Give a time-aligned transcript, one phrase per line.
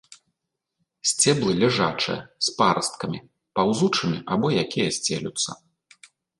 [1.09, 2.17] Сцеблы ляжачыя,
[2.49, 3.23] з парасткамі,
[3.61, 5.49] паўзучымі або якія сцелюцца.